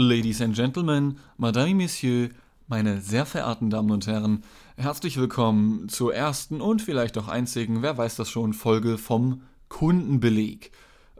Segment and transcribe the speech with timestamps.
[0.00, 2.30] Ladies and Gentlemen, Madame Messieurs,
[2.68, 4.42] meine sehr verehrten Damen und Herren,
[4.78, 10.72] herzlich willkommen zur ersten und vielleicht auch einzigen, wer weiß das schon, Folge vom Kundenbeleg.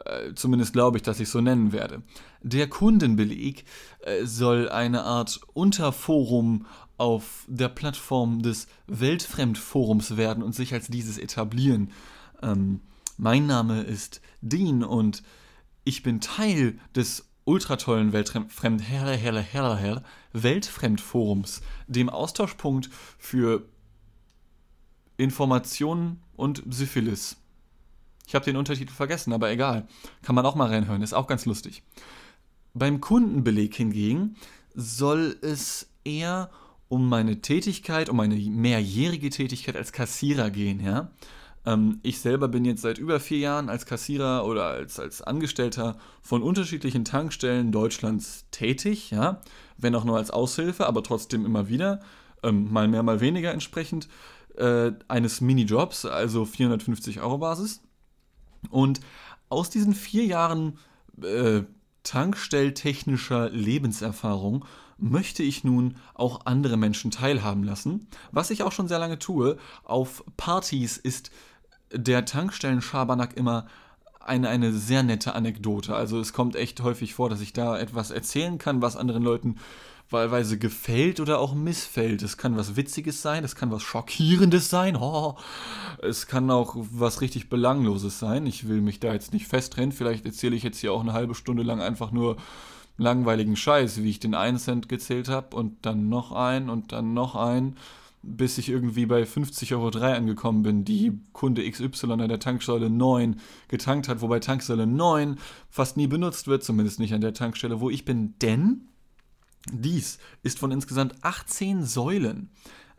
[0.06, 2.02] Äh, zumindest glaube ich, dass ich so nennen werde.
[2.42, 3.66] Der Kundenbeleg
[4.00, 6.64] äh, soll eine Art Unterforum
[6.96, 11.92] auf der Plattform des Weltfremdforums werden und sich als dieses etablieren.
[12.42, 12.80] Ähm,
[13.18, 15.22] mein Name ist Dean und
[15.84, 23.64] ich bin Teil des ultra tollen Weltfremd helle, helle, helle, helle, Weltfremdforums, dem Austauschpunkt für
[25.16, 27.36] Informationen und Syphilis.
[28.26, 29.86] Ich habe den Untertitel vergessen, aber egal.
[30.22, 31.82] Kann man auch mal reinhören, ist auch ganz lustig.
[32.74, 34.36] Beim Kundenbeleg hingegen
[34.74, 36.50] soll es eher
[36.88, 41.10] um meine Tätigkeit, um meine mehrjährige Tätigkeit als Kassierer gehen, ja.
[41.66, 45.96] Ähm, ich selber bin jetzt seit über vier Jahren als Kassierer oder als, als Angestellter
[46.22, 49.40] von unterschiedlichen Tankstellen Deutschlands tätig, ja,
[49.76, 52.00] wenn auch nur als Aushilfe, aber trotzdem immer wieder,
[52.42, 54.08] ähm, mal mehr, mal weniger entsprechend,
[54.56, 57.82] äh, eines Minijobs, also 450 Euro Basis.
[58.70, 59.00] Und
[59.48, 60.78] aus diesen vier Jahren
[61.22, 61.62] äh,
[62.02, 64.64] tankstelltechnischer Lebenserfahrung
[65.00, 68.06] möchte ich nun auch andere Menschen teilhaben lassen.
[68.32, 69.58] Was ich auch schon sehr lange tue.
[69.84, 71.30] Auf Partys ist
[71.92, 73.66] der Tankstellen-Schabernack immer
[74.20, 75.94] eine, eine sehr nette Anekdote.
[75.94, 79.56] Also es kommt echt häufig vor, dass ich da etwas erzählen kann, was anderen Leuten
[80.10, 82.22] wahlweise gefällt oder auch missfällt.
[82.22, 85.36] Es kann was Witziges sein, es kann was Schockierendes sein, oh,
[86.02, 88.46] es kann auch was richtig Belangloses sein.
[88.46, 89.92] Ich will mich da jetzt nicht festtrennen.
[89.92, 92.36] Vielleicht erzähle ich jetzt hier auch eine halbe Stunde lang einfach nur
[93.00, 97.14] langweiligen Scheiß, wie ich den einen Cent gezählt habe und dann noch ein und dann
[97.14, 97.76] noch ein
[98.22, 103.40] bis ich irgendwie bei 50,03 Euro angekommen bin, die Kunde XY an der Tankstelle 9
[103.68, 105.38] getankt hat, wobei Tankstelle 9
[105.70, 108.88] fast nie benutzt wird, zumindest nicht an der Tankstelle, wo ich bin, denn
[109.72, 112.50] dies ist von insgesamt 18 Säulen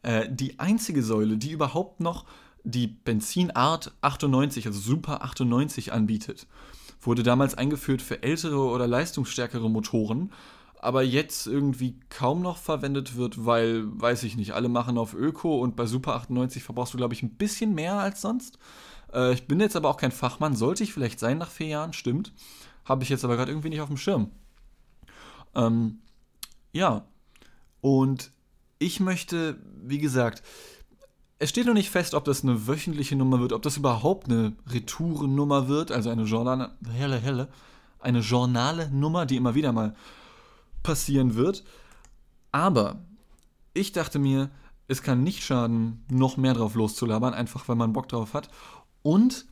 [0.01, 2.25] äh, die einzige Säule, die überhaupt noch
[2.63, 6.47] die Benzinart 98, also Super 98 anbietet.
[7.01, 10.31] Wurde damals eingeführt für ältere oder leistungsstärkere Motoren
[10.81, 15.59] aber jetzt irgendwie kaum noch verwendet wird, weil, weiß ich nicht, alle machen auf Öko
[15.59, 18.57] und bei Super 98 verbrauchst du, glaube ich, ein bisschen mehr als sonst.
[19.13, 21.93] Äh, ich bin jetzt aber auch kein Fachmann, sollte ich vielleicht sein nach vier Jahren,
[21.93, 22.33] stimmt.
[22.83, 24.31] Habe ich jetzt aber gerade irgendwie nicht auf dem Schirm.
[25.53, 25.99] Ähm,
[26.73, 27.05] ja,
[27.81, 28.31] und
[28.79, 30.41] ich möchte, wie gesagt,
[31.41, 34.53] es steht noch nicht fest, ob das eine wöchentliche Nummer wird, ob das überhaupt eine
[34.67, 37.47] Retourennummer wird, also eine Journal, helle, helle,
[37.99, 39.95] eine Journale Nummer, die immer wieder mal
[40.83, 41.63] passieren wird.
[42.51, 42.99] Aber
[43.73, 44.51] ich dachte mir,
[44.87, 48.51] es kann nicht schaden, noch mehr drauf loszulabern, einfach weil man Bock drauf hat.
[49.01, 49.47] Und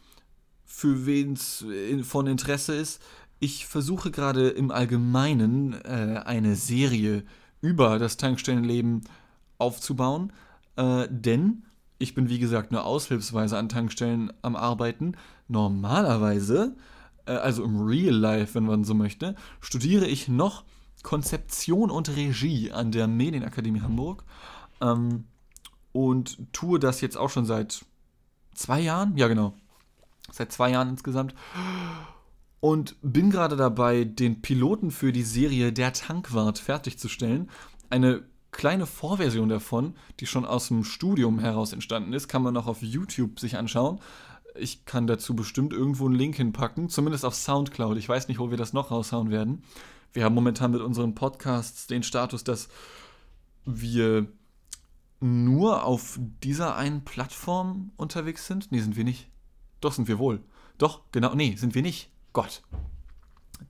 [0.65, 1.65] für wen es
[2.03, 3.01] von Interesse ist,
[3.39, 7.23] ich versuche gerade im Allgemeinen äh, eine Serie
[7.61, 9.01] über das Tankstellenleben
[9.57, 10.31] aufzubauen,
[10.75, 11.63] äh, denn
[11.99, 15.15] ich bin wie gesagt nur aushilfsweise an Tankstellen am Arbeiten.
[15.47, 16.75] Normalerweise,
[17.25, 20.63] äh, also im Real Life, wenn man so möchte, studiere ich noch
[21.03, 24.23] Konzeption und Regie an der Medienakademie Hamburg
[24.81, 25.25] ähm,
[25.91, 27.85] und tue das jetzt auch schon seit
[28.53, 29.15] zwei Jahren.
[29.17, 29.53] Ja, genau.
[30.31, 31.33] Seit zwei Jahren insgesamt.
[32.61, 37.49] Und bin gerade dabei, den Piloten für die Serie Der Tankwart fertigzustellen.
[37.89, 42.67] Eine kleine Vorversion davon, die schon aus dem Studium heraus entstanden ist, kann man auch
[42.67, 43.99] auf YouTube sich anschauen.
[44.55, 47.97] Ich kann dazu bestimmt irgendwo einen Link hinpacken, zumindest auf Soundcloud.
[47.97, 49.63] Ich weiß nicht, wo wir das noch raushauen werden.
[50.11, 52.69] Wir haben momentan mit unseren Podcasts den Status, dass
[53.65, 54.27] wir
[55.19, 58.71] nur auf dieser einen Plattform unterwegs sind.
[58.71, 59.29] Nee, sind wir nicht.
[59.81, 60.41] Doch, sind wir wohl.
[60.77, 61.35] Doch, genau.
[61.35, 62.09] Nee, sind wir nicht.
[62.33, 62.63] Gott.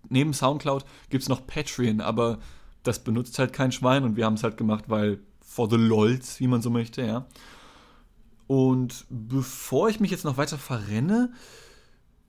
[0.09, 2.39] Neben Soundcloud gibt es noch Patreon, aber
[2.83, 6.39] das benutzt halt kein Schwein und wir haben es halt gemacht, weil for the lols,
[6.39, 7.25] wie man so möchte, ja.
[8.47, 11.31] Und bevor ich mich jetzt noch weiter verrenne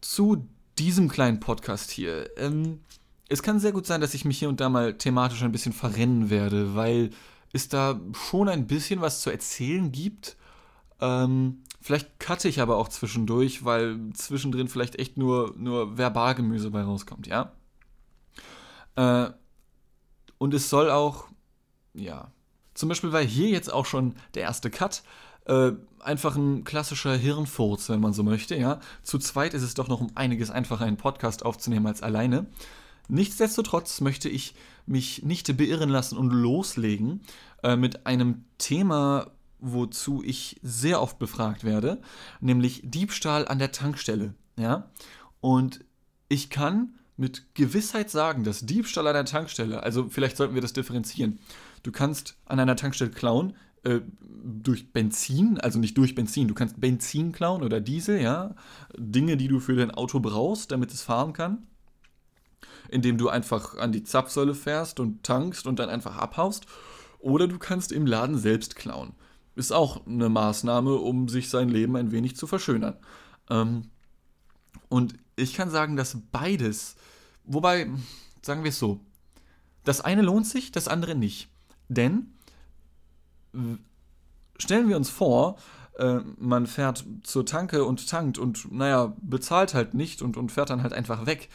[0.01, 2.81] zu diesem kleinen Podcast hier, ähm,
[3.29, 5.73] es kann sehr gut sein, dass ich mich hier und da mal thematisch ein bisschen
[5.73, 7.11] verrennen werde, weil
[7.53, 10.37] es da schon ein bisschen was zu erzählen gibt.
[11.01, 16.83] Ähm, vielleicht cutte ich aber auch zwischendurch, weil zwischendrin vielleicht echt nur, nur Verbalgemüse bei
[16.83, 17.53] rauskommt, ja?
[18.97, 19.31] Äh,
[20.41, 21.29] und es soll auch,
[21.93, 22.33] ja,
[22.73, 25.03] zum Beispiel war hier jetzt auch schon der erste Cut.
[25.45, 28.81] Äh, einfach ein klassischer Hirnfurz, wenn man so möchte, ja.
[29.03, 32.47] Zu zweit ist es doch noch um einiges einfacher, einen Podcast aufzunehmen als alleine.
[33.09, 34.55] Nichtsdestotrotz möchte ich
[34.87, 37.21] mich nicht beirren lassen und loslegen
[37.63, 42.01] äh, mit einem Thema, wozu ich sehr oft befragt werde,
[42.41, 44.33] nämlich Diebstahl an der Tankstelle.
[44.57, 44.89] Ja?
[45.43, 45.85] Und
[46.31, 50.73] ich kann mit Gewissheit sagen, dass Diebstahl an der Tankstelle, also vielleicht sollten wir das
[50.73, 51.39] differenzieren.
[51.83, 54.01] Du kannst an einer Tankstelle klauen äh,
[54.43, 58.55] durch Benzin, also nicht durch Benzin, du kannst Benzin klauen oder Diesel, ja,
[58.97, 61.67] Dinge, die du für dein Auto brauchst, damit es fahren kann,
[62.89, 66.65] indem du einfach an die Zapfsäule fährst und tankst und dann einfach abhaust.
[67.19, 69.13] Oder du kannst im Laden selbst klauen.
[69.57, 72.97] Ist auch eine Maßnahme, um sich sein Leben ein wenig zu verschönern.
[73.51, 73.91] Ähm,
[74.89, 76.97] und ich kann sagen, dass beides,
[77.53, 77.89] wobei,
[78.43, 79.01] sagen wir es so,
[79.85, 81.49] das eine lohnt sich, das andere nicht.
[81.89, 82.33] Denn
[84.59, 85.57] stellen wir uns vor,
[85.99, 90.71] äh, man fährt zur Tanke und tankt und, naja, bezahlt halt nicht und, und fährt
[90.71, 91.49] dann halt einfach weg.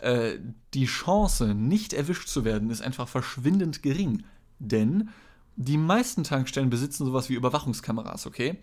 [0.00, 0.38] Äh,
[0.74, 4.24] die Chance, nicht erwischt zu werden, ist einfach verschwindend gering.
[4.58, 5.10] Denn
[5.56, 8.58] die meisten Tankstellen besitzen sowas wie Überwachungskameras, okay?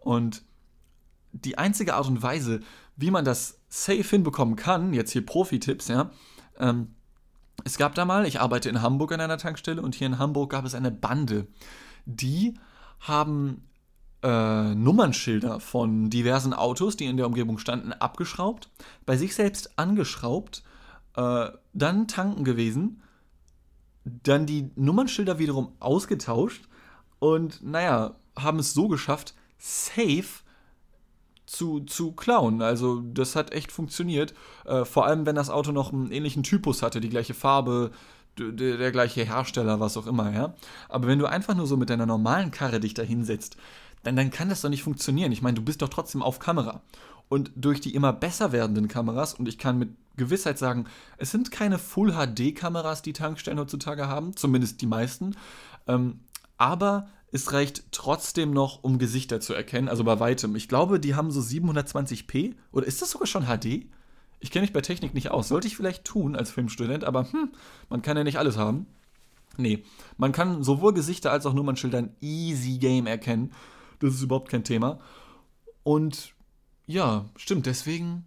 [0.00, 0.42] Und
[1.32, 2.60] die einzige Art und Weise,
[3.00, 6.10] wie man das safe hinbekommen kann, jetzt hier Profi-Tipps, ja,
[6.58, 6.94] ähm,
[7.64, 10.50] es gab da mal, ich arbeite in Hamburg an einer Tankstelle und hier in Hamburg
[10.50, 11.46] gab es eine Bande,
[12.06, 12.54] die
[13.00, 13.68] haben
[14.22, 18.70] äh, Nummernschilder von diversen Autos, die in der Umgebung standen, abgeschraubt,
[19.06, 20.62] bei sich selbst angeschraubt,
[21.16, 23.02] äh, dann tanken gewesen,
[24.04, 26.64] dann die Nummernschilder wiederum ausgetauscht
[27.18, 30.39] und naja, haben es so geschafft, safe
[31.50, 32.62] zu, zu klauen.
[32.62, 34.34] Also das hat echt funktioniert.
[34.64, 37.90] Äh, vor allem, wenn das Auto noch einen ähnlichen Typus hatte, die gleiche Farbe,
[38.38, 40.54] der, der gleiche Hersteller, was auch immer, ja.
[40.88, 43.56] Aber wenn du einfach nur so mit deiner normalen Karre dich da hinsetzt,
[44.04, 45.32] dann, dann kann das doch nicht funktionieren.
[45.32, 46.82] Ich meine, du bist doch trotzdem auf Kamera.
[47.28, 50.86] Und durch die immer besser werdenden Kameras, und ich kann mit Gewissheit sagen,
[51.16, 55.36] es sind keine Full-HD-Kameras, die Tankstellen heutzutage haben, zumindest die meisten,
[55.88, 56.20] ähm,
[56.58, 60.56] aber es reicht trotzdem noch, um Gesichter zu erkennen, also bei weitem.
[60.56, 63.86] Ich glaube, die haben so 720p oder ist das sogar schon HD?
[64.40, 65.48] Ich kenne mich bei Technik nicht aus.
[65.48, 67.52] Sollte ich vielleicht tun als Filmstudent, aber hm,
[67.88, 68.86] man kann ja nicht alles haben.
[69.56, 69.84] Nee,
[70.16, 73.52] man kann sowohl Gesichter als auch Nummernschildern easy game erkennen.
[73.98, 74.98] Das ist überhaupt kein Thema.
[75.82, 76.34] Und
[76.86, 78.24] ja, stimmt, deswegen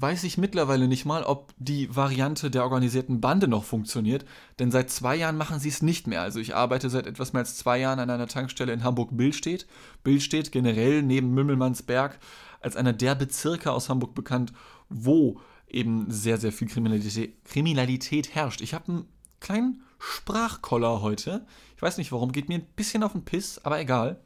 [0.00, 4.24] weiß ich mittlerweile nicht mal, ob die Variante der organisierten Bande noch funktioniert,
[4.58, 6.22] denn seit zwei Jahren machen sie es nicht mehr.
[6.22, 9.66] Also ich arbeite seit etwas mehr als zwei Jahren an einer Tankstelle in Hamburg-Billstedt.
[10.02, 12.18] Billstedt generell neben Mümmelmannsberg
[12.60, 14.52] als einer der Bezirke aus Hamburg bekannt,
[14.88, 18.60] wo eben sehr, sehr viel Kriminalität, Kriminalität herrscht.
[18.60, 19.04] Ich habe einen
[19.40, 21.46] kleinen Sprachkoller heute.
[21.76, 24.20] Ich weiß nicht warum, geht mir ein bisschen auf den Piss, aber egal.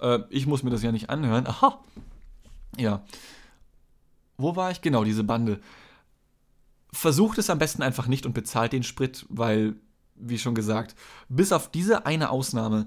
[0.00, 1.46] Äh, ich muss mir das ja nicht anhören.
[1.46, 1.82] Aha.
[2.76, 3.02] Ja.
[4.40, 4.80] Wo war ich?
[4.82, 5.60] Genau, diese Bande.
[6.92, 9.74] Versucht es am besten einfach nicht und bezahlt den Sprit, weil,
[10.16, 10.96] wie schon gesagt,
[11.28, 12.86] bis auf diese eine Ausnahme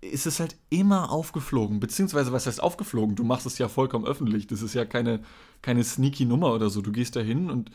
[0.00, 1.80] ist es halt immer aufgeflogen.
[1.80, 3.16] Beziehungsweise, was heißt aufgeflogen?
[3.16, 4.46] Du machst es ja vollkommen öffentlich.
[4.46, 5.20] Das ist ja keine,
[5.62, 6.82] keine sneaky Nummer oder so.
[6.82, 7.70] Du gehst da hin und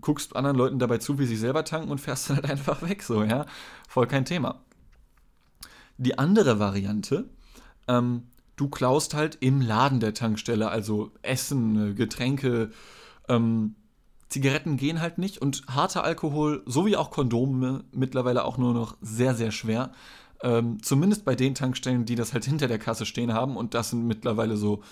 [0.00, 3.02] guckst anderen Leuten dabei zu, wie sie selber tanken und fährst dann halt einfach weg,
[3.02, 3.46] so, ja.
[3.88, 4.62] Voll kein Thema.
[5.98, 7.28] Die andere Variante,
[7.86, 8.24] ähm,
[8.60, 12.70] du klaust halt im Laden der Tankstelle, also Essen, äh, Getränke,
[13.28, 13.74] ähm,
[14.28, 19.34] Zigaretten gehen halt nicht und harter Alkohol sowie auch Kondome mittlerweile auch nur noch sehr,
[19.34, 19.92] sehr schwer.
[20.42, 23.90] Ähm, zumindest bei den Tankstellen, die das halt hinter der Kasse stehen haben und das
[23.90, 24.82] sind mittlerweile so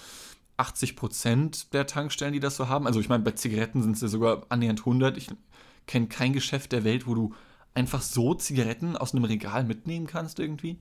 [0.56, 2.86] 80 Prozent der Tankstellen, die das so haben.
[2.86, 5.16] Also ich meine, bei Zigaretten sind es ja sogar annähernd 100.
[5.18, 5.28] Ich
[5.86, 7.34] kenne kein Geschäft der Welt, wo du
[7.74, 10.78] einfach so Zigaretten aus einem Regal mitnehmen kannst irgendwie.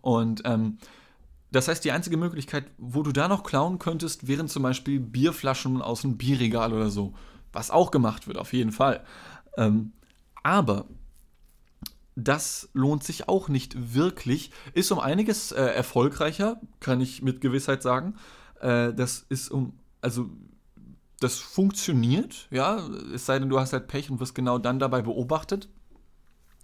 [0.00, 0.78] Und ähm,
[1.52, 5.82] das heißt, die einzige Möglichkeit, wo du da noch klauen könntest, wären zum Beispiel Bierflaschen
[5.82, 7.14] aus einem Bierregal oder so.
[7.52, 9.04] Was auch gemacht wird, auf jeden Fall.
[9.56, 9.92] Ähm,
[10.42, 10.86] aber
[12.14, 14.52] das lohnt sich auch nicht wirklich.
[14.74, 18.14] Ist um einiges äh, erfolgreicher, kann ich mit Gewissheit sagen.
[18.60, 20.30] Äh, das ist um, also
[21.18, 22.78] das funktioniert, ja,
[23.14, 25.68] es sei denn, du hast halt Pech und wirst genau dann dabei beobachtet.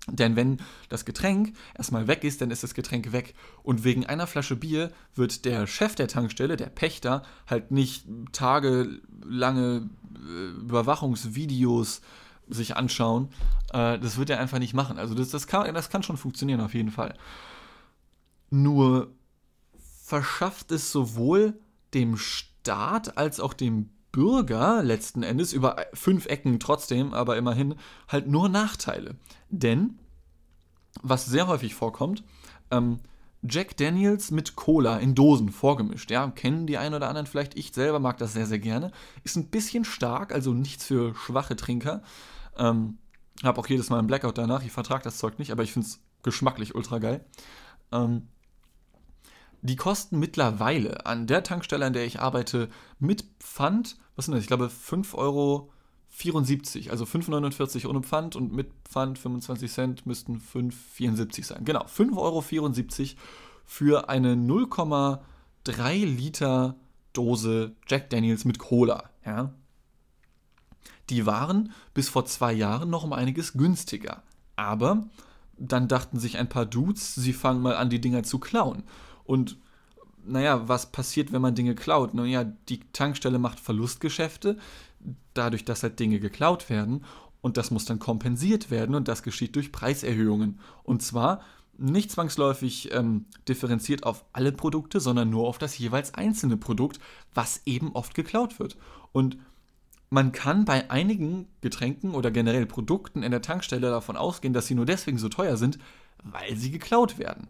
[0.09, 0.59] Denn wenn
[0.89, 3.35] das Getränk erstmal weg ist, dann ist das Getränk weg.
[3.63, 9.91] Und wegen einer Flasche Bier wird der Chef der Tankstelle, der Pächter, halt nicht tagelange
[10.15, 12.03] äh, Überwachungsvideos
[12.49, 13.31] sich anschauen.
[13.73, 14.99] Äh, das wird er einfach nicht machen.
[14.99, 17.15] Also das, das, kann, das kann schon funktionieren, auf jeden Fall.
[18.51, 19.11] Nur
[20.05, 21.59] verschafft es sowohl
[21.95, 27.75] dem Staat als auch dem Bürger letzten Endes über fünf Ecken trotzdem, aber immerhin
[28.08, 29.16] halt nur Nachteile.
[29.50, 29.99] Denn,
[31.02, 32.25] was sehr häufig vorkommt,
[32.70, 33.00] ähm,
[33.42, 36.11] Jack Daniels mit Cola in Dosen vorgemischt.
[36.11, 37.58] Ja, kennen die einen oder anderen vielleicht.
[37.58, 38.90] Ich selber mag das sehr, sehr gerne.
[39.23, 42.02] Ist ein bisschen stark, also nichts für schwache Trinker.
[42.56, 42.96] Ähm,
[43.44, 44.64] habe auch jedes Mal einen Blackout danach.
[44.64, 47.23] Ich vertrage das Zeug nicht, aber ich finde es geschmacklich ultra geil.
[47.92, 48.28] Ähm,
[49.61, 54.42] die kosten mittlerweile an der Tankstelle, an der ich arbeite, mit Pfand, was sind das?
[54.42, 55.70] Ich glaube 5,50 Euro
[56.18, 56.90] 5,74.
[56.90, 61.64] Also 5,49 ohne Pfand und mit Pfand 25 Cent müssten 5,74 sein.
[61.64, 62.42] Genau, 5,74 Euro
[63.64, 66.76] für eine 0,3 Liter
[67.12, 69.11] Dose Jack Daniels mit Cola.
[69.25, 69.52] Ja?
[71.11, 74.23] Die waren bis vor zwei Jahren noch um einiges günstiger.
[74.56, 75.06] Aber
[75.58, 78.85] dann dachten sich ein paar Dudes, sie fangen mal an, die Dinger zu klauen.
[79.25, 79.58] Und
[80.26, 82.14] naja, was passiert, wenn man Dinge klaut?
[82.14, 84.59] Naja, die Tankstelle macht Verlustgeschäfte,
[85.35, 87.04] dadurch, dass halt Dinge geklaut werden.
[87.40, 90.59] Und das muss dann kompensiert werden und das geschieht durch Preiserhöhungen.
[90.83, 91.42] Und zwar
[91.78, 96.99] nicht zwangsläufig ähm, differenziert auf alle Produkte, sondern nur auf das jeweils einzelne Produkt,
[97.35, 98.76] was eben oft geklaut wird.
[99.12, 99.37] Und
[100.11, 104.75] man kann bei einigen Getränken oder generell Produkten in der Tankstelle davon ausgehen, dass sie
[104.75, 105.78] nur deswegen so teuer sind,
[106.23, 107.49] weil sie geklaut werden.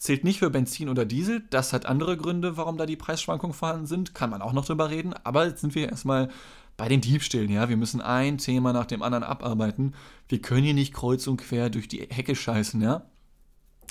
[0.00, 3.84] Zählt nicht für Benzin oder Diesel, das hat andere Gründe, warum da die Preisschwankungen vorhanden
[3.84, 6.30] sind, kann man auch noch drüber reden, aber jetzt sind wir erstmal
[6.78, 9.94] bei den Diebstählen, ja, wir müssen ein Thema nach dem anderen abarbeiten.
[10.26, 13.02] Wir können hier nicht kreuz und quer durch die Hecke scheißen, ja.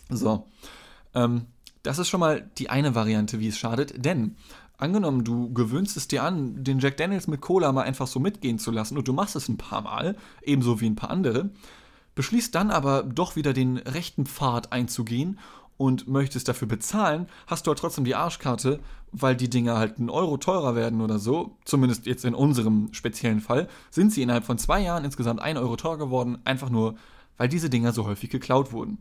[0.09, 0.47] So,
[1.13, 1.45] ähm,
[1.83, 4.35] das ist schon mal die eine Variante, wie es schadet, denn
[4.79, 8.57] angenommen, du gewöhnst es dir an, den Jack Daniels mit Cola mal einfach so mitgehen
[8.57, 11.51] zu lassen und du machst es ein paar Mal, ebenso wie ein paar andere,
[12.15, 15.39] beschließt dann aber doch wieder den rechten Pfad einzugehen
[15.79, 18.81] und möchtest dafür bezahlen, hast du halt trotzdem die Arschkarte,
[19.13, 23.39] weil die Dinger halt einen Euro teurer werden oder so, zumindest jetzt in unserem speziellen
[23.39, 26.95] Fall, sind sie innerhalb von zwei Jahren insgesamt ein Euro teurer geworden, einfach nur,
[27.37, 28.97] weil diese Dinger so häufig geklaut wurden.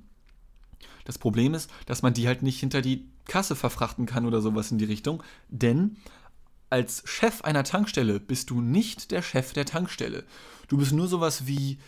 [1.04, 4.70] Das Problem ist, dass man die halt nicht hinter die Kasse verfrachten kann oder sowas
[4.70, 5.97] in die Richtung, denn
[6.70, 10.23] als Chef einer Tankstelle bist du nicht der Chef der Tankstelle.
[10.68, 11.80] Du bist nur sowas wie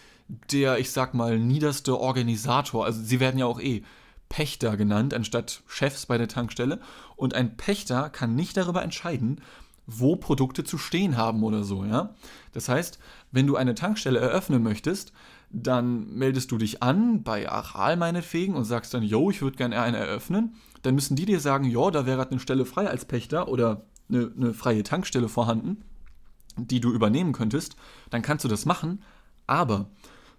[0.50, 2.84] der, ich sag mal, niederste Organisator.
[2.84, 3.84] Also sie werden ja auch eh
[4.30, 6.80] Pächter genannt, anstatt Chefs bei der Tankstelle.
[7.16, 9.42] Und ein Pächter kann nicht darüber entscheiden,
[9.86, 12.14] wo Produkte zu stehen haben oder so, ja.
[12.52, 12.98] Das heißt,
[13.32, 15.12] wenn du eine Tankstelle eröffnen möchtest,
[15.50, 19.80] dann meldest du dich an bei Aral meinetwegen und sagst dann, yo, ich würde gerne
[19.82, 20.54] eine eröffnen.
[20.82, 24.30] Dann müssen die dir sagen, jo, da wäre eine Stelle frei als Pächter oder eine,
[24.36, 25.82] eine freie Tankstelle vorhanden,
[26.56, 27.74] die du übernehmen könntest.
[28.10, 29.02] Dann kannst du das machen,
[29.48, 29.90] aber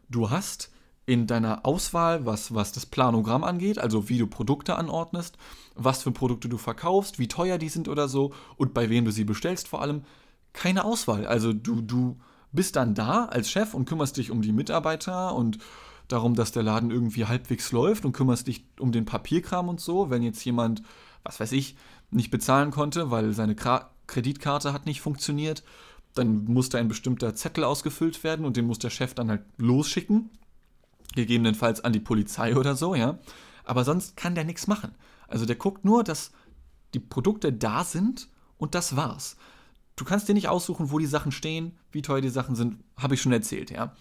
[0.10, 0.71] du hast
[1.12, 5.38] in deiner Auswahl, was, was das Planogramm angeht, also wie du Produkte anordnest,
[5.76, 9.12] was für Produkte du verkaufst, wie teuer die sind oder so und bei wem du
[9.12, 10.04] sie bestellst vor allem,
[10.54, 11.28] keine Auswahl.
[11.28, 12.18] Also du, du
[12.54, 15.58] bist dann da als Chef und kümmerst dich um die Mitarbeiter und
[16.08, 20.10] darum, dass der Laden irgendwie halbwegs läuft und kümmerst dich um den Papierkram und so,
[20.10, 20.82] wenn jetzt jemand,
[21.24, 21.76] was weiß ich,
[22.10, 23.58] nicht bezahlen konnte, weil seine
[24.08, 25.62] Kreditkarte hat nicht funktioniert,
[26.14, 29.44] dann muss da ein bestimmter Zettel ausgefüllt werden und den muss der Chef dann halt
[29.58, 30.30] losschicken
[31.16, 33.20] gegebenenfalls an die Polizei oder so, ja.
[33.64, 34.96] Aber sonst kann der nichts machen.
[35.28, 36.32] Also der guckt nur, dass
[36.94, 38.28] die Produkte da sind
[38.58, 39.38] und das war's.
[39.96, 43.16] Du kannst dir nicht aussuchen, wo die Sachen stehen, wie teuer die Sachen sind, habe
[43.16, 43.96] ich schon erzählt, ja.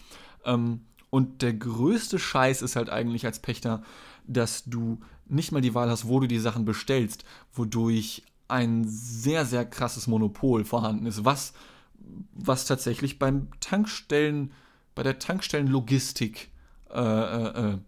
[0.45, 3.83] Ähm, und der größte Scheiß ist halt eigentlich als Pächter,
[4.27, 9.45] dass du nicht mal die Wahl hast, wo du die Sachen bestellst, wodurch ein sehr,
[9.45, 11.53] sehr krasses Monopol vorhanden ist, was,
[12.33, 14.53] was tatsächlich beim Tankstellen,
[14.95, 16.50] bei der Tankstellenlogistik
[16.95, 17.79] äh, äh,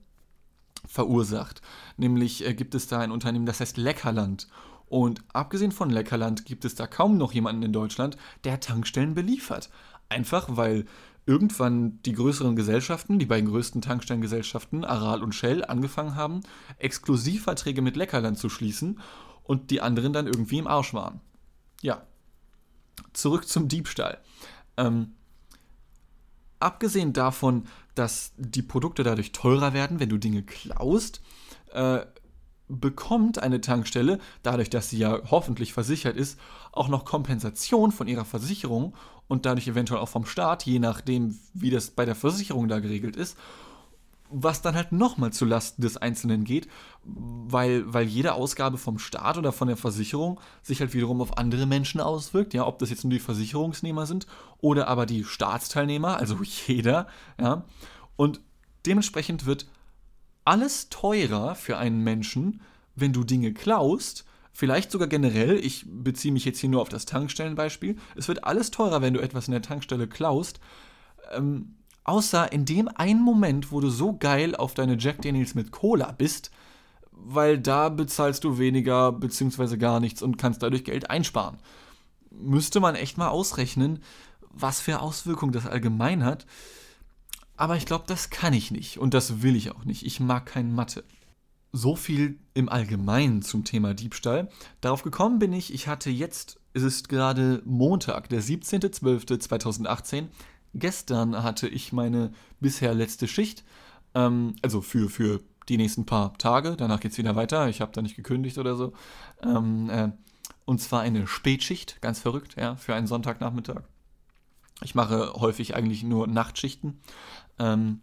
[0.87, 1.62] verursacht.
[1.97, 4.49] Nämlich äh, gibt es da ein Unternehmen, das heißt Leckerland.
[4.87, 9.71] Und abgesehen von Leckerland gibt es da kaum noch jemanden in Deutschland, der Tankstellen beliefert.
[10.09, 10.85] Einfach weil
[11.25, 16.40] irgendwann die größeren Gesellschaften, die beiden größten Tankstellengesellschaften, Aral und Shell, angefangen haben,
[16.78, 19.00] Exklusivverträge mit Leckerland zu schließen
[19.44, 21.21] und die anderen dann irgendwie im Arsch waren.
[21.80, 22.02] Ja.
[23.12, 24.18] Zurück zum Diebstahl.
[24.76, 25.14] Ähm,
[26.59, 27.64] abgesehen davon,
[27.95, 31.21] dass die Produkte dadurch teurer werden, wenn du Dinge klaust,
[31.73, 32.01] äh,
[32.69, 36.39] bekommt eine Tankstelle, dadurch, dass sie ja hoffentlich versichert ist,
[36.73, 38.95] auch noch Kompensation von ihrer Versicherung
[39.29, 43.17] und dadurch eventuell auch vom Staat, je nachdem, wie das bei der Versicherung da geregelt
[43.17, 43.37] ist
[44.33, 46.69] was dann halt nochmal zu Lasten des Einzelnen geht,
[47.05, 51.67] weil, weil jede Ausgabe vom Staat oder von der Versicherung sich halt wiederum auf andere
[51.67, 54.27] Menschen auswirkt, ja, ob das jetzt nur die Versicherungsnehmer sind
[54.59, 57.07] oder aber die Staatsteilnehmer, also jeder,
[57.41, 57.65] ja,
[58.17, 58.41] und
[58.87, 59.67] dementsprechend wird
[60.45, 62.62] alles teurer für einen Menschen,
[62.95, 67.07] wenn du Dinge klaust, vielleicht sogar generell, ich beziehe mich jetzt hier nur auf das
[67.07, 70.61] Tankstellenbeispiel, es wird alles teurer, wenn du etwas in der Tankstelle klaust,
[71.33, 75.71] ähm, Außer in dem einen Moment, wo du so geil auf deine Jack Daniels mit
[75.71, 76.50] Cola bist,
[77.12, 79.76] weil da bezahlst du weniger bzw.
[79.76, 81.59] gar nichts und kannst dadurch Geld einsparen.
[82.30, 84.02] Müsste man echt mal ausrechnen,
[84.50, 86.47] was für Auswirkungen das allgemein hat.
[87.56, 90.04] Aber ich glaube, das kann ich nicht und das will ich auch nicht.
[90.04, 91.04] Ich mag kein Mathe.
[91.71, 94.49] So viel im Allgemeinen zum Thema Diebstahl.
[94.80, 100.26] Darauf gekommen bin ich, ich hatte jetzt, es ist gerade Montag, der 17.12.2018,
[100.75, 103.64] gestern hatte ich meine bisher letzte Schicht.
[104.14, 106.76] Ähm, also für, für die nächsten paar Tage.
[106.76, 107.69] Danach geht es wieder weiter.
[107.69, 108.93] Ich habe da nicht gekündigt oder so.
[109.43, 110.11] Ähm, äh,
[110.64, 113.83] und zwar eine Spätschicht, ganz verrückt, ja, für einen Sonntagnachmittag.
[114.83, 117.00] Ich mache häufig eigentlich nur Nachtschichten.
[117.59, 118.00] Ähm,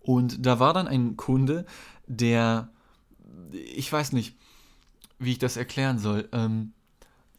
[0.00, 1.66] und da war dann ein Kunde,
[2.06, 2.68] der,
[3.52, 4.36] ich weiß nicht,
[5.18, 6.72] wie ich das erklären soll, ähm,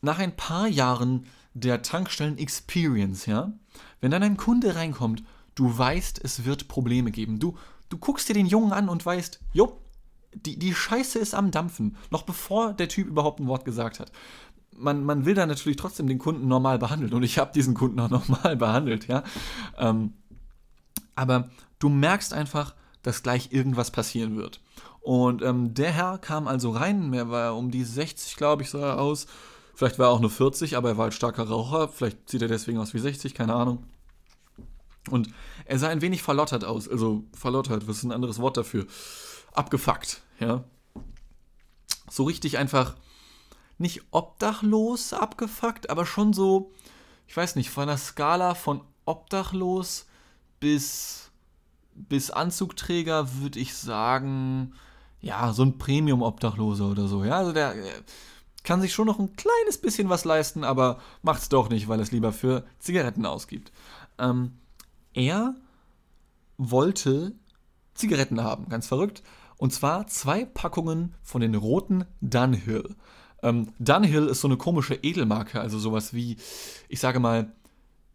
[0.02, 3.54] nach ein paar Jahren der Tankstellen-Experience, ja,
[4.02, 5.24] wenn dann ein Kunde reinkommt,
[5.56, 7.40] du weißt, es wird Probleme geben.
[7.40, 7.58] Du,
[7.90, 9.82] du guckst dir den Jungen an und weißt, jo,
[10.34, 14.12] die, die Scheiße ist am Dampfen, noch bevor der Typ überhaupt ein Wort gesagt hat.
[14.78, 18.00] Man, man will dann natürlich trotzdem den Kunden normal behandeln und ich habe diesen Kunden
[18.02, 19.24] auch normal behandelt, ja.
[19.78, 20.14] Ähm,
[21.16, 24.60] aber du merkst einfach, dass gleich irgendwas passieren wird.
[25.00, 28.96] Und ähm, der Herr kam also rein, er war um die 60, glaube ich, sah
[28.96, 29.28] er aus.
[29.76, 31.90] Vielleicht war er auch nur 40, aber er war halt starker Raucher.
[31.90, 33.84] Vielleicht sieht er deswegen aus wie 60, keine Ahnung.
[35.10, 35.30] Und
[35.66, 36.88] er sah ein wenig verlottert aus.
[36.88, 38.86] Also verlottert, was ist ein anderes Wort dafür?
[39.54, 40.64] Abgefuckt, ja.
[42.10, 42.96] So richtig einfach
[43.78, 46.72] nicht obdachlos abgefuckt, aber schon so,
[47.28, 50.06] ich weiß nicht, von einer Skala von obdachlos
[50.62, 51.32] bis,
[51.94, 54.74] bis Anzugträger würde ich sagen,
[55.20, 57.26] ja, so ein Premium-Obdachloser oder so.
[57.26, 57.76] Ja, also der
[58.66, 62.00] kann sich schon noch ein kleines bisschen was leisten, aber macht es doch nicht, weil
[62.00, 63.72] es lieber für Zigaretten ausgibt.
[64.18, 64.58] Ähm,
[65.14, 65.56] er
[66.58, 67.34] wollte
[67.94, 69.24] Zigaretten haben, ganz verrückt.
[69.58, 72.96] Und zwar zwei Packungen von den roten Dunhill.
[73.42, 76.38] Ähm, Dunhill ist so eine komische Edelmarke, also sowas wie,
[76.90, 77.54] ich sage mal,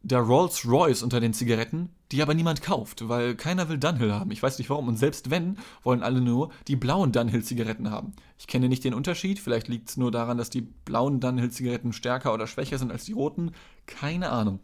[0.03, 4.31] der Rolls-Royce unter den Zigaretten, die aber niemand kauft, weil keiner will Dunhill haben.
[4.31, 4.89] Ich weiß nicht warum.
[4.89, 8.15] Und selbst wenn, wollen alle nur die blauen Dunhill-Zigaretten haben.
[8.39, 9.39] Ich kenne nicht den Unterschied.
[9.39, 13.13] Vielleicht liegt es nur daran, dass die blauen Dunhill-Zigaretten stärker oder schwächer sind als die
[13.13, 13.53] roten.
[13.87, 14.61] Keine Ahnung.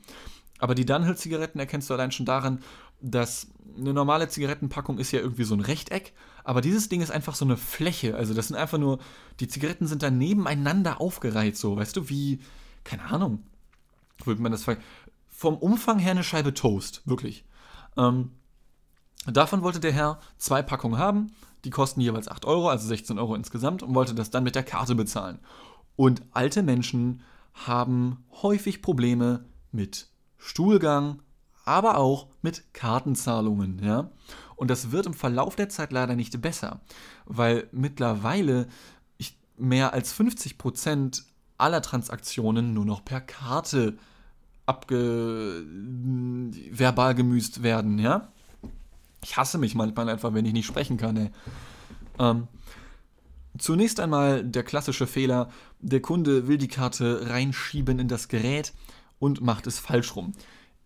[0.59, 2.61] Aber die Dunhill-Zigaretten erkennst du allein schon daran,
[3.01, 6.13] dass eine normale Zigarettenpackung ist ja irgendwie so ein Rechteck,
[6.45, 8.17] aber dieses Ding ist einfach so eine Fläche.
[8.17, 8.99] Also das sind einfach nur,
[9.41, 12.41] die Zigaretten sind da nebeneinander aufgereiht, so, weißt du, wie,
[12.85, 13.43] keine Ahnung,
[14.25, 14.65] würde man das
[15.37, 17.45] vom Umfang her eine Scheibe Toast, wirklich.
[17.99, 18.31] Ähm,
[19.27, 23.35] davon wollte der Herr zwei Packungen haben, die kosten jeweils 8 Euro, also 16 Euro
[23.35, 25.39] insgesamt, und wollte das dann mit der Karte bezahlen.
[25.95, 27.23] Und alte Menschen
[27.53, 31.21] haben häufig Probleme mit Stuhlgang,
[31.67, 34.11] aber auch mit Kartenzahlungen, ja.
[34.55, 36.81] Und das wird im Verlauf der Zeit leider nicht besser,
[37.27, 38.69] weil mittlerweile
[39.59, 41.25] mehr als 50 Prozent
[41.59, 43.99] aller Transaktionen nur noch per Karte
[44.67, 45.65] abge
[46.71, 48.33] verbal gemüßt werden, ja.
[49.23, 51.31] Ich hasse mich manchmal einfach, wenn ich nicht sprechen kann, ey.
[52.19, 52.49] Ähm,
[53.59, 55.51] zunächst einmal der klassische Fehler,
[55.81, 58.73] der Kunde will die Karte reinschieben in das Gerät
[59.19, 60.33] und macht es falsch rum.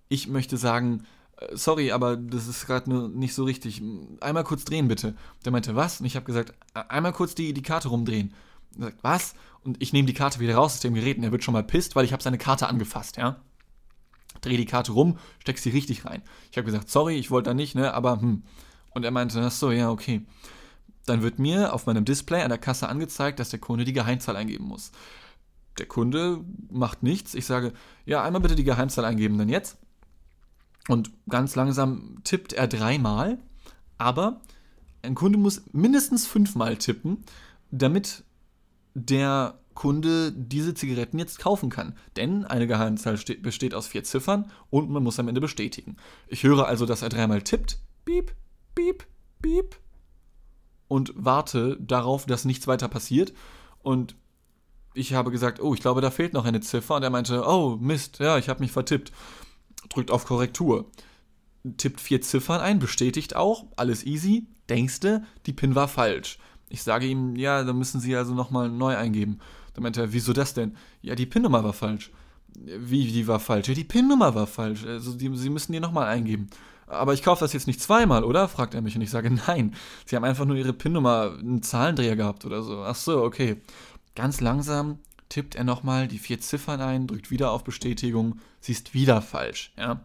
[0.08, 1.04] Ich möchte sagen,
[1.36, 3.82] äh, sorry, aber das ist gerade nicht so richtig.
[4.20, 5.14] Einmal kurz drehen, bitte.
[5.44, 6.00] Der meinte, was?
[6.00, 8.34] Und ich habe gesagt, einmal kurz die, die Karte rumdrehen.
[8.76, 9.34] Er sagt, was?
[9.64, 11.64] Und ich nehme die Karte wieder raus aus dem Gerät und er wird schon mal
[11.64, 13.40] pisst, weil ich habe seine Karte angefasst, ja
[14.40, 16.22] drehe die Karte rum, steck sie richtig rein.
[16.50, 18.42] Ich habe gesagt, sorry, ich wollte da nicht, ne, aber hm.
[18.92, 20.26] Und er meinte, ach so, ja, okay.
[21.06, 24.36] Dann wird mir auf meinem Display an der Kasse angezeigt, dass der Kunde die Geheimzahl
[24.36, 24.90] eingeben muss.
[25.78, 27.34] Der Kunde macht nichts.
[27.34, 27.72] Ich sage,
[28.04, 29.78] ja, einmal bitte die Geheimzahl eingeben, dann jetzt.
[30.88, 33.38] Und ganz langsam tippt er dreimal,
[33.96, 34.40] aber
[35.02, 37.24] ein Kunde muss mindestens fünfmal tippen,
[37.70, 38.24] damit
[38.94, 41.96] der Kunde diese Zigaretten jetzt kaufen kann.
[42.14, 45.96] Denn eine Geheimzahl besteht aus vier Ziffern und man muss am Ende bestätigen.
[46.28, 48.34] Ich höre also, dass er dreimal tippt, piep,
[48.74, 49.06] piep,
[49.40, 49.76] piep,
[50.86, 53.32] und warte darauf, dass nichts weiter passiert.
[53.78, 54.16] Und
[54.92, 56.96] ich habe gesagt, oh, ich glaube, da fehlt noch eine Ziffer.
[56.96, 59.12] Und er meinte, oh, Mist, ja, ich habe mich vertippt.
[59.88, 60.90] Drückt auf Korrektur.
[61.78, 64.46] Tippt vier Ziffern ein, bestätigt auch, alles easy.
[64.68, 66.38] Denkste, die PIN war falsch.
[66.68, 69.40] Ich sage ihm, ja, dann müssen Sie also nochmal neu eingeben.
[69.74, 70.76] Dann meinte er, wieso das denn?
[71.02, 72.10] Ja, die PIN-Nummer war falsch.
[72.54, 73.68] Wie, die war falsch?
[73.68, 74.84] Ja, die PIN-Nummer war falsch.
[74.84, 76.48] Also die, Sie müssen die nochmal eingeben.
[76.86, 78.48] Aber ich kaufe das jetzt nicht zweimal, oder?
[78.48, 79.74] fragt er mich und ich sage, nein.
[80.06, 82.82] Sie haben einfach nur Ihre PIN-Nummer, einen Zahlendreher gehabt oder so.
[82.82, 83.56] Ach so, okay.
[84.16, 84.98] Ganz langsam
[85.30, 89.72] tippt er nochmal die vier Ziffern ein, drückt wieder auf Bestätigung, sie ist wieder falsch,
[89.78, 90.04] ja.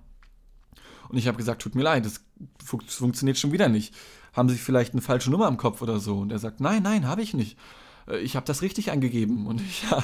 [1.09, 2.21] Und ich habe gesagt, tut mir leid, das
[2.57, 3.93] funktioniert schon wieder nicht.
[4.33, 6.17] Haben Sie vielleicht eine falsche Nummer im Kopf oder so?
[6.17, 7.57] Und er sagt, nein, nein, habe ich nicht.
[8.07, 9.47] Äh, ich habe das richtig eingegeben.
[9.47, 10.03] Und ich, ja,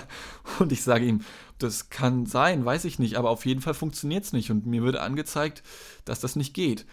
[0.59, 1.21] und ich sage ihm,
[1.57, 4.51] das kann sein, weiß ich nicht, aber auf jeden Fall funktioniert es nicht.
[4.51, 5.63] Und mir wird angezeigt,
[6.05, 6.85] dass das nicht geht.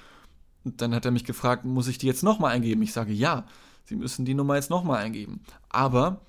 [0.64, 2.82] Und dann hat er mich gefragt, muss ich die jetzt nochmal eingeben?
[2.82, 3.46] Ich sage, ja,
[3.84, 5.40] Sie müssen die Nummer jetzt nochmal eingeben.
[5.70, 6.20] Aber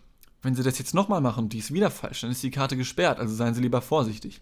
[0.41, 2.77] wenn Sie das jetzt nochmal machen und die ist wieder falsch, dann ist die Karte
[2.77, 4.41] gesperrt, also seien Sie lieber vorsichtig.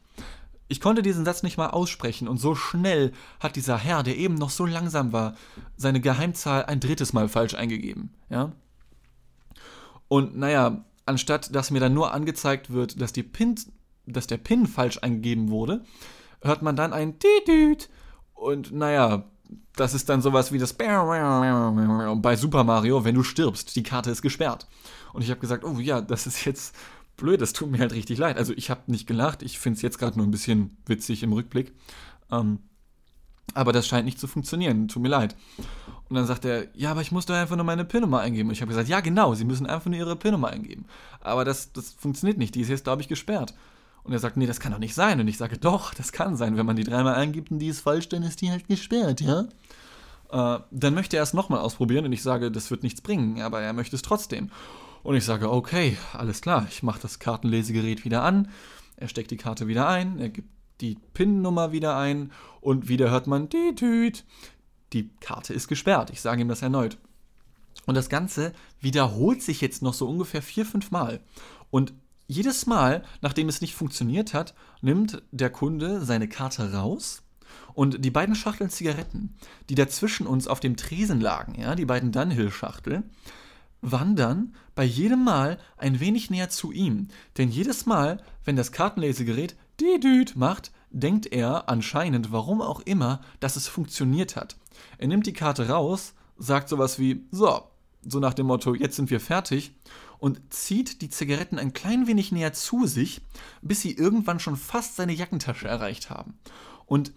[0.68, 4.36] Ich konnte diesen Satz nicht mal aussprechen und so schnell hat dieser Herr, der eben
[4.36, 5.36] noch so langsam war,
[5.78, 8.14] seine Geheimzahl ein drittes Mal falsch eingegeben.
[8.30, 8.52] Ja?
[10.08, 13.56] Und naja, anstatt dass mir dann nur angezeigt wird, dass, die Pin,
[14.06, 15.84] dass der PIN falsch eingegeben wurde,
[16.42, 17.90] hört man dann ein Titüt.
[18.34, 19.26] Und naja,
[19.76, 24.22] das ist dann sowas wie das bei Super Mario, wenn du stirbst, die Karte ist
[24.22, 24.68] gesperrt.
[25.14, 26.76] Und ich habe gesagt, oh ja, das ist jetzt
[27.16, 28.38] blöd, das tut mir halt richtig leid.
[28.38, 31.34] Also ich habe nicht gelacht, ich finde es jetzt gerade nur ein bisschen witzig im
[31.34, 31.74] Rückblick.
[32.32, 32.60] Ähm,
[33.54, 35.36] aber das scheint nicht zu funktionieren, tut mir leid.
[36.10, 38.50] Und dann sagt er, ja, aber ich muss doch einfach nur meine PIN-Nummer eingeben.
[38.50, 40.86] Und ich habe gesagt, ja, genau, Sie müssen einfach nur Ihre PIN-Nummer eingeben.
[41.20, 43.54] Aber das, das funktioniert nicht, die ist jetzt, glaube ich, gesperrt.
[44.04, 45.20] Und er sagt, nee, das kann doch nicht sein.
[45.20, 46.56] Und ich sage, doch, das kann sein.
[46.56, 49.48] Wenn man die dreimal eingibt und die ist falsch, dann ist die halt gesperrt, ja?
[50.32, 53.62] Äh, dann möchte er es nochmal ausprobieren und ich sage, das wird nichts bringen, aber
[53.62, 54.50] er möchte es trotzdem.
[55.04, 58.50] Und ich sage, okay, alles klar, ich mache das Kartenlesegerät wieder an,
[58.98, 60.50] er steckt die Karte wieder ein, er gibt
[60.82, 64.26] die PIN-Nummer wieder ein und wieder hört man die Tüt.
[64.94, 66.10] Die Karte ist gesperrt.
[66.12, 66.98] Ich sage ihm das erneut.
[67.86, 71.20] Und das Ganze wiederholt sich jetzt noch so ungefähr vier, fünf Mal.
[71.70, 71.94] Und
[72.28, 77.24] jedes Mal, nachdem es nicht funktioniert hat, nimmt der Kunde seine Karte raus
[77.74, 79.36] und die beiden Schachteln Zigaretten,
[79.70, 83.10] die dazwischen uns auf dem Tresen lagen, ja, die beiden Dunhill-Schachteln,
[83.82, 87.08] wandern bei jedem Mal ein wenig näher zu ihm.
[87.38, 93.22] Denn jedes Mal, wenn das Kartenlesegerät die Düt macht, denkt er anscheinend, warum auch immer,
[93.40, 94.58] dass es funktioniert hat.
[94.98, 97.64] Er nimmt die Karte raus, sagt sowas wie, so,
[98.02, 99.74] so nach dem Motto, jetzt sind wir fertig,
[100.20, 103.22] und zieht die Zigaretten ein klein wenig näher zu sich,
[103.62, 106.40] bis sie irgendwann schon fast seine Jackentasche erreicht haben.
[106.86, 107.12] Und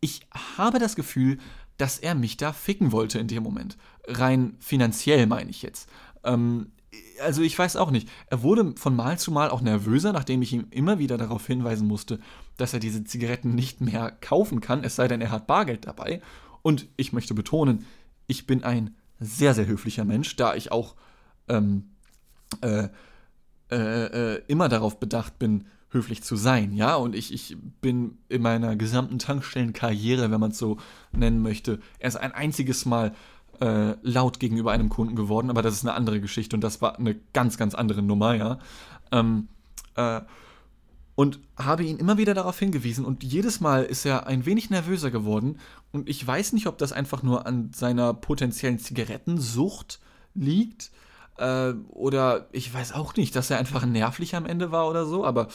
[0.00, 1.38] ich habe das Gefühl,
[1.78, 3.78] dass er mich da ficken wollte in dem Moment.
[4.06, 5.88] Rein finanziell meine ich jetzt.
[6.24, 6.72] Ähm,
[7.22, 8.08] also ich weiß auch nicht.
[8.26, 11.86] Er wurde von Mal zu Mal auch nervöser, nachdem ich ihm immer wieder darauf hinweisen
[11.86, 12.20] musste,
[12.58, 16.20] dass er diese Zigaretten nicht mehr kaufen kann, es sei denn, er hat Bargeld dabei.
[16.60, 17.86] Und ich möchte betonen,
[18.26, 20.94] ich bin ein sehr, sehr höflicher Mensch, da ich auch
[21.48, 21.90] ähm,
[22.60, 22.88] äh,
[23.70, 28.42] äh, äh, immer darauf bedacht bin, höflich zu sein, ja, und ich, ich bin in
[28.42, 30.76] meiner gesamten Tankstellenkarriere, wenn man es so
[31.12, 33.14] nennen möchte, erst ein einziges Mal
[33.60, 36.98] äh, laut gegenüber einem Kunden geworden, aber das ist eine andere Geschichte und das war
[36.98, 38.58] eine ganz, ganz andere Nummer, ja.
[39.12, 39.48] Ähm,
[39.96, 40.20] äh,
[41.18, 45.10] und habe ihn immer wieder darauf hingewiesen und jedes Mal ist er ein wenig nervöser
[45.10, 45.58] geworden
[45.90, 49.98] und ich weiß nicht, ob das einfach nur an seiner potenziellen Zigarettensucht
[50.36, 50.92] liegt
[51.36, 55.24] äh, oder ich weiß auch nicht, dass er einfach nervlich am Ende war oder so,
[55.24, 55.48] aber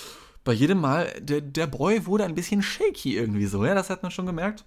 [0.43, 4.03] bei jedem Mal, der, der Bräu wurde ein bisschen shaky irgendwie so, ja, das hat
[4.03, 4.65] man schon gemerkt.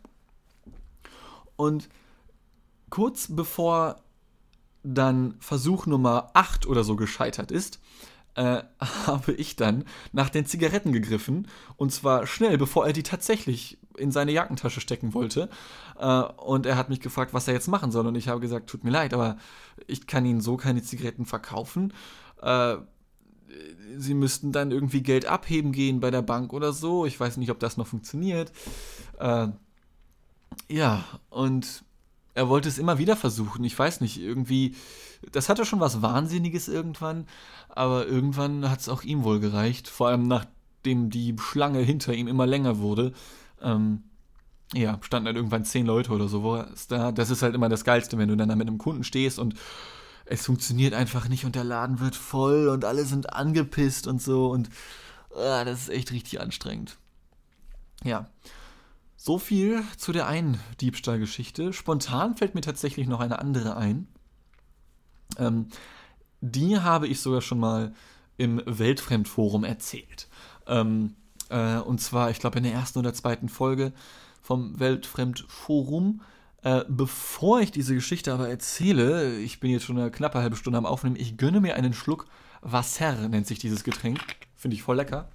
[1.57, 1.91] Und
[2.89, 3.97] kurz bevor
[4.83, 7.81] dann Versuch Nummer 8 oder so gescheitert ist,
[8.37, 8.62] äh,
[9.07, 11.49] habe ich dann nach den Zigaretten gegriffen.
[11.77, 15.49] Und zwar schnell, bevor er die tatsächlich in seine Jackentasche stecken wollte.
[15.99, 18.07] Äh, und er hat mich gefragt, was er jetzt machen soll.
[18.07, 19.38] Und ich habe gesagt, tut mir leid, aber
[19.87, 21.92] ich kann Ihnen so keine Zigaretten verkaufen.
[22.40, 22.77] Äh,
[23.96, 27.07] Sie müssten dann irgendwie Geld abheben gehen bei der Bank oder so.
[27.07, 28.53] Ich weiß nicht, ob das noch funktioniert.
[29.18, 29.49] Äh,
[30.68, 31.85] ja, und
[32.37, 33.64] er wollte es immer wieder versuchen.
[33.64, 34.75] Ich weiß nicht, irgendwie,
[35.33, 37.27] das hatte schon was Wahnsinniges irgendwann,
[37.70, 39.88] aber irgendwann hat es auch ihm wohl gereicht.
[39.88, 43.14] Vor allem nachdem die Schlange hinter ihm immer länger wurde.
[43.62, 44.05] Ähm,
[44.75, 46.62] ja, standen dann irgendwann zehn Leute oder so.
[46.88, 49.55] Das ist halt immer das Geilste, wenn du dann da mit einem Kunden stehst und
[50.27, 54.51] es funktioniert einfach nicht und der Laden wird voll und alle sind angepisst und so
[54.51, 54.68] und
[55.35, 56.99] äh, das ist echt richtig anstrengend.
[58.05, 58.29] Ja.
[59.27, 61.73] So viel zu der einen Diebstahlgeschichte.
[61.73, 64.07] Spontan fällt mir tatsächlich noch eine andere ein.
[65.37, 65.67] Ähm,
[66.41, 67.93] die habe ich sogar schon mal
[68.37, 70.29] im Weltfremdforum erzählt.
[70.69, 71.17] Ähm,
[71.49, 73.93] äh, und zwar, ich glaube, in der ersten oder zweiten Folge
[74.43, 76.21] vom Weltfremdforum.
[76.62, 80.79] Äh, bevor ich diese Geschichte aber erzähle, ich bin jetzt schon eine knappe halbe Stunde
[80.79, 82.27] am Aufnehmen, ich gönne mir einen Schluck
[82.61, 84.21] Wasser, nennt sich dieses Getränk.
[84.55, 85.29] Finde ich voll lecker.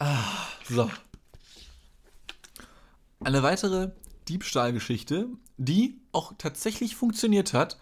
[0.00, 0.90] Ah, so.
[3.22, 3.90] Eine weitere
[4.28, 7.78] Diebstahlgeschichte, die auch tatsächlich funktioniert hat.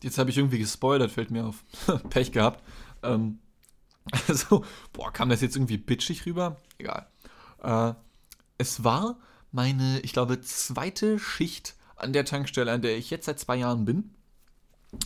[0.00, 1.64] Jetzt habe ich irgendwie gespoilert, fällt mir auf.
[2.10, 2.62] Pech gehabt.
[3.02, 3.40] Ähm,
[4.28, 6.56] also, boah, kam das jetzt irgendwie bitchig rüber?
[6.78, 7.08] Egal.
[7.62, 7.94] Äh,
[8.58, 9.18] es war
[9.50, 13.84] meine, ich glaube, zweite Schicht an der Tankstelle, an der ich jetzt seit zwei Jahren
[13.84, 14.14] bin.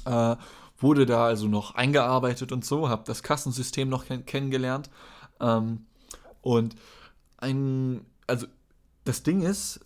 [0.04, 0.36] Äh,
[0.76, 4.90] wurde da also noch eingearbeitet und so, habe das Kassensystem noch kenn kennengelernt.
[5.40, 5.86] Ähm,
[6.42, 6.76] und
[7.38, 8.46] ein, also
[9.04, 9.80] das Ding ist,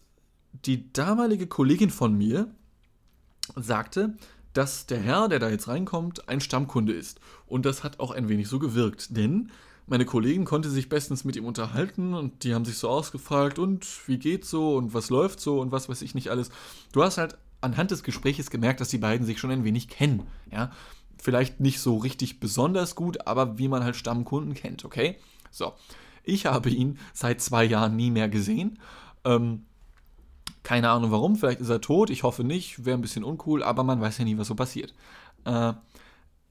[0.64, 2.48] die damalige Kollegin von mir
[3.56, 4.14] sagte,
[4.52, 7.20] dass der Herr, der da jetzt reinkommt, ein Stammkunde ist.
[7.46, 9.50] Und das hat auch ein wenig so gewirkt, denn
[9.86, 13.86] meine Kollegin konnte sich bestens mit ihm unterhalten und die haben sich so ausgefragt und
[14.08, 16.50] wie geht's so und was läuft so und was weiß ich nicht alles.
[16.92, 20.22] Du hast halt anhand des Gespräches gemerkt, dass die beiden sich schon ein wenig kennen,
[20.50, 20.70] ja.
[21.18, 25.16] Vielleicht nicht so richtig besonders gut, aber wie man halt Stammkunden kennt, okay?
[25.50, 25.72] So.
[26.24, 28.78] Ich habe ihn seit zwei Jahren nie mehr gesehen.
[29.24, 29.64] Ähm,
[30.62, 33.84] keine Ahnung warum, vielleicht ist er tot, ich hoffe nicht, wäre ein bisschen uncool, aber
[33.84, 34.94] man weiß ja nie, was so passiert.
[35.44, 35.74] Äh,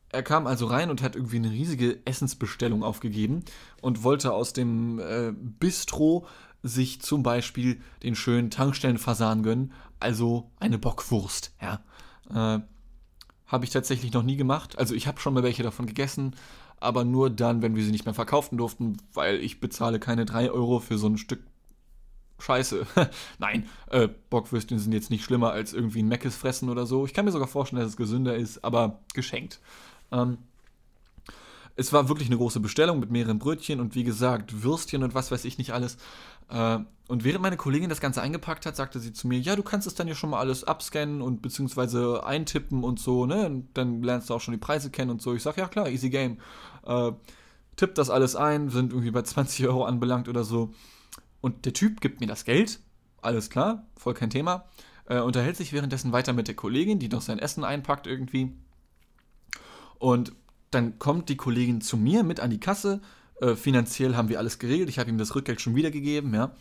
[0.10, 3.44] er kam also rein und hat irgendwie eine riesige Essensbestellung aufgegeben
[3.82, 6.28] und wollte aus dem äh, Bistro
[6.62, 11.84] sich zum Beispiel den schönen Tankstellenfasan gönnen, also eine Bockwurst, ja.
[12.30, 12.62] Äh,
[13.48, 14.80] habe ich tatsächlich noch nie gemacht.
[14.80, 16.36] Also ich habe schon mal welche davon gegessen,
[16.84, 20.52] aber nur dann, wenn wir sie nicht mehr verkaufen durften, weil ich bezahle keine 3
[20.52, 21.39] Euro für so ein Stück
[22.39, 22.86] Scheiße.
[23.39, 27.06] Nein, äh, Bockwürstchen sind jetzt nicht schlimmer als irgendwie ein Meckes fressen oder so.
[27.06, 29.62] Ich kann mir sogar vorstellen, dass es gesünder ist, aber geschenkt.
[30.12, 30.38] Ähm,
[31.76, 35.32] es war wirklich eine große Bestellung mit mehreren Brötchen und wie gesagt, Würstchen und was
[35.32, 35.98] weiß ich nicht alles.
[36.50, 39.64] Äh, und während meine Kollegin das Ganze eingepackt hat, sagte sie zu mir, ja, du
[39.64, 43.46] kannst es dann ja schon mal alles abscannen und beziehungsweise eintippen und so, ne?
[43.48, 45.34] Und dann lernst du auch schon die Preise kennen und so.
[45.34, 46.38] Ich sag, ja klar, easy game.
[46.86, 47.12] Äh,
[47.76, 50.74] tipp das alles ein, sind irgendwie bei 20 Euro anbelangt oder so.
[51.42, 52.80] Und der Typ gibt mir das Geld,
[53.22, 54.66] alles klar, voll kein Thema.
[55.06, 58.54] Äh, unterhält sich währenddessen weiter mit der Kollegin, die noch sein Essen einpackt irgendwie.
[60.00, 60.34] Und
[60.74, 63.02] dann kommt die Kollegin zu mir mit an die Kasse.
[63.42, 64.90] Äh, finanziell haben wir alles geregelt.
[64.90, 66.56] Ich habe ihm das Rückgeld schon wiedergegeben, ja.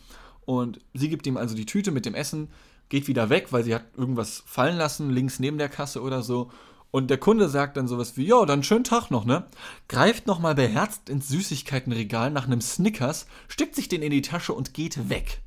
[0.45, 2.49] Und sie gibt ihm also die Tüte mit dem Essen,
[2.89, 6.51] geht wieder weg, weil sie hat irgendwas fallen lassen, links neben der Kasse oder so.
[6.91, 9.47] Und der Kunde sagt dann sowas wie, ja, dann schönen Tag noch, ne?
[9.87, 14.75] Greift nochmal beherzt ins Süßigkeitenregal nach einem Snickers, steckt sich den in die Tasche und
[14.75, 15.41] geht weg.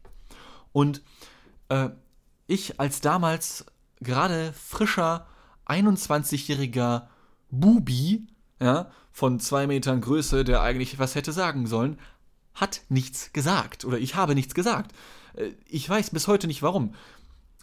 [0.72, 1.02] Und
[1.68, 1.90] äh,
[2.48, 3.66] ich als damals
[4.00, 5.26] gerade frischer
[5.66, 7.06] 21-jähriger
[7.50, 8.26] Bubi,
[8.60, 11.98] ja, von zwei Metern Größe, der eigentlich was hätte sagen sollen,
[12.54, 14.92] hat nichts gesagt oder ich habe nichts gesagt.
[15.34, 16.94] Äh, ich weiß bis heute nicht warum.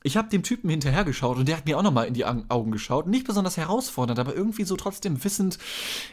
[0.05, 3.07] Ich habe dem Typen hinterhergeschaut und der hat mir auch nochmal in die Augen geschaut.
[3.07, 5.57] Nicht besonders herausfordernd, aber irgendwie so trotzdem wissend.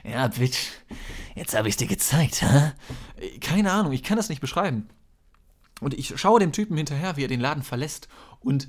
[0.04, 0.68] Ja, Bitch,
[1.34, 2.72] jetzt habe ich dir gezeigt, hä?
[3.16, 4.88] Äh, keine Ahnung, ich kann das nicht beschreiben.
[5.80, 8.08] Und ich schaue dem Typen hinterher, wie er den Laden verlässt
[8.40, 8.68] und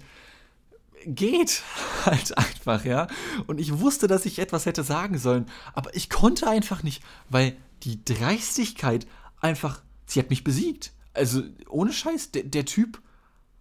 [1.06, 1.64] geht
[2.06, 3.08] halt einfach, ja.
[3.48, 7.58] Und ich wusste, dass ich etwas hätte sagen sollen, aber ich konnte einfach nicht, weil
[7.84, 9.08] die Dreistigkeit
[9.40, 10.92] einfach Sie hat mich besiegt.
[11.14, 13.02] Also ohne Scheiß, der, der Typ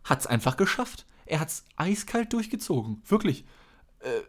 [0.09, 1.07] es einfach geschafft.
[1.25, 3.03] Er hat es eiskalt durchgezogen.
[3.07, 3.45] Wirklich.
[4.01, 4.23] Äh,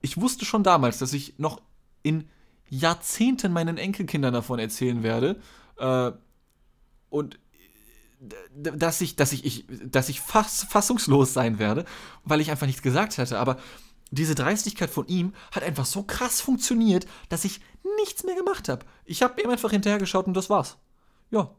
[0.00, 1.62] ich wusste schon damals, dass ich noch
[2.02, 2.28] in
[2.68, 5.40] Jahrzehnten meinen Enkelkindern davon erzählen werde.
[5.76, 6.10] Äh,
[7.10, 7.38] und
[8.54, 11.84] dass ich, dass ich, ich dass ich fass, fassungslos sein werde,
[12.24, 13.38] weil ich einfach nichts gesagt hatte.
[13.38, 13.58] Aber
[14.10, 17.60] diese Dreistigkeit von ihm hat einfach so krass funktioniert, dass ich
[17.98, 18.86] nichts mehr gemacht habe.
[19.04, 20.78] Ich habe ihm einfach hinterhergeschaut und das war's
[21.34, 21.50] ja,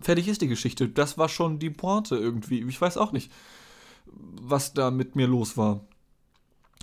[0.00, 0.88] fertig ist die Geschichte.
[0.88, 2.62] Das war schon die Pointe irgendwie.
[2.68, 3.32] Ich weiß auch nicht,
[4.06, 5.80] was da mit mir los war.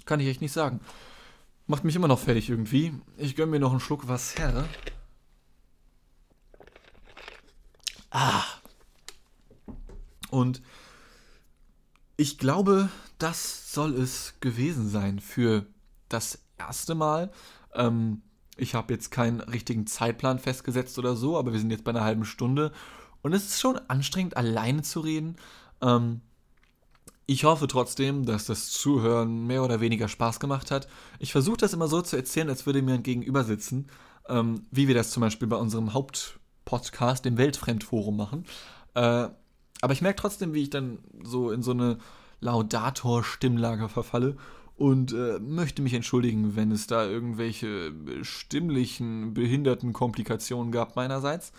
[0.05, 0.81] Kann ich echt nicht sagen.
[1.67, 2.93] Macht mich immer noch fertig irgendwie.
[3.17, 4.67] Ich gönne mir noch einen Schluck was her.
[8.11, 8.43] Ah.
[10.29, 10.61] Und
[12.17, 15.65] ich glaube, das soll es gewesen sein für
[16.09, 17.31] das erste Mal.
[17.73, 18.21] Ähm,
[18.57, 22.03] ich habe jetzt keinen richtigen Zeitplan festgesetzt oder so, aber wir sind jetzt bei einer
[22.03, 22.71] halben Stunde.
[23.21, 25.35] Und es ist schon anstrengend, alleine zu reden.
[25.81, 26.21] Ähm,
[27.25, 30.87] ich hoffe trotzdem, dass das Zuhören mehr oder weniger Spaß gemacht hat.
[31.19, 33.87] Ich versuche das immer so zu erzählen, als würde mir ein Gegenüber sitzen,
[34.27, 35.93] ähm, wie wir das zum Beispiel bei unserem
[36.61, 38.45] Hauptpodcast, dem Weltfremdforum, machen.
[38.93, 39.29] Äh,
[39.81, 41.97] aber ich merke trotzdem, wie ich dann so in so eine
[42.41, 44.37] Laudator-Stimmlage verfalle
[44.77, 47.93] und äh, möchte mich entschuldigen, wenn es da irgendwelche
[48.23, 51.51] stimmlichen, behinderten Komplikationen gab meinerseits.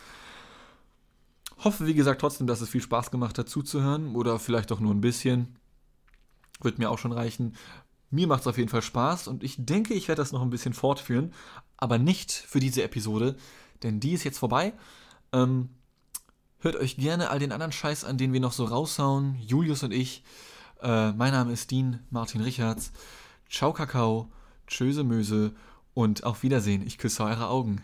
[1.58, 4.92] Hoffe, wie gesagt, trotzdem, dass es viel Spaß gemacht hat zuzuhören oder vielleicht auch nur
[4.92, 5.56] ein bisschen.
[6.60, 7.54] Wird mir auch schon reichen.
[8.10, 10.50] Mir macht es auf jeden Fall Spaß und ich denke, ich werde das noch ein
[10.50, 11.32] bisschen fortführen,
[11.76, 13.36] aber nicht für diese Episode,
[13.82, 14.72] denn die ist jetzt vorbei.
[15.32, 15.70] Ähm,
[16.58, 19.92] hört euch gerne all den anderen Scheiß an, den wir noch so raushauen, Julius und
[19.92, 20.22] ich.
[20.80, 22.92] Äh, mein Name ist Dean Martin Richards.
[23.48, 24.30] Ciao Kakao,
[24.66, 25.54] Tschöse Möse
[25.94, 26.86] und auf Wiedersehen.
[26.86, 27.82] Ich küsse eure Augen.